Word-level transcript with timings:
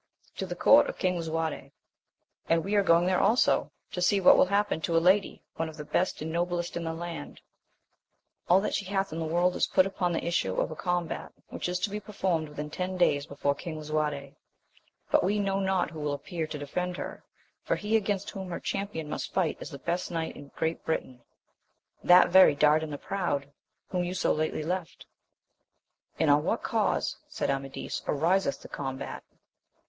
—To 0.39 0.47
the 0.47 0.55
court 0.55 0.87
of 0.87 0.97
King 0.97 1.15
Lisuarte.— 1.17 1.73
And 2.49 2.63
we 2.65 2.73
are 2.73 2.81
going 2.81 3.05
there 3.05 3.19
also; 3.19 3.71
to 3.91 4.01
see 4.01 4.19
what 4.19 4.35
will 4.35 4.47
happen 4.47 4.81
to 4.81 4.97
a 4.97 4.97
lady, 4.97 5.43
one 5.57 5.69
of 5.69 5.77
the 5.77 5.85
best 5.85 6.23
and 6.23 6.31
noblest 6.31 6.75
in 6.75 6.83
the 6.85 6.93
land: 6.95 7.39
all 8.49 8.59
that 8.61 8.73
she 8.73 8.85
hath 8.85 9.13
in 9.13 9.19
the 9.19 9.25
world 9.27 9.55
is 9.55 9.67
put 9.67 9.85
upon 9.85 10.11
the 10.11 10.25
issue 10.25 10.55
of 10.55 10.71
a 10.71 10.75
com 10.75 11.05
bat, 11.05 11.31
which 11.49 11.69
is 11.69 11.77
to 11.81 11.91
be 11.91 11.99
performed 11.99 12.49
within 12.49 12.71
ten 12.71 12.97
days 12.97 13.27
before 13.27 13.53
King 13.53 13.77
Lisuarte; 13.77 14.33
but 15.11 15.23
we 15.23 15.37
know 15.37 15.59
not 15.59 15.91
who 15.91 15.99
will 15.99 16.13
appear 16.13 16.47
to 16.47 16.57
defend 16.57 16.97
her, 16.97 17.23
for 17.61 17.75
he 17.75 17.95
against 17.95 18.31
whom 18.31 18.49
her 18.49 18.59
champion 18.59 19.07
must 19.07 19.31
fight 19.31 19.55
is 19.59 19.69
the 19.69 19.77
best 19.77 20.09
knight 20.09 20.35
in 20.35 20.47
Great 20.55 20.83
Britain, 20.83 21.21
that 22.03 22.29
very 22.29 22.55
Dardan 22.55 22.89
the 22.89 22.97
Proud, 22.97 23.51
whom 23.89 24.03
you 24.03 24.15
so 24.15 24.33
lately 24.33 24.63
left. 24.63 25.05
And 26.17 26.31
on 26.31 26.43
what 26.43 26.63
cause, 26.63 27.17
said 27.29 27.51
Amadis, 27.51 28.01
ariseth 28.07 28.63
the 28.63 28.67
combat 28.67 29.23